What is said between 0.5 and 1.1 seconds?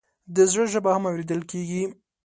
زړه ژبه هم